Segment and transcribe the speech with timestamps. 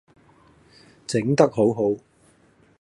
[1.05, 1.95] 整得好好